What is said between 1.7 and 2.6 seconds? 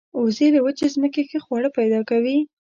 پیدا کوي